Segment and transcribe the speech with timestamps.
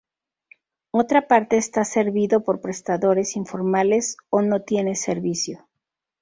[0.89, 5.67] Otra parte está servido por prestadores informales o no tiene servicio.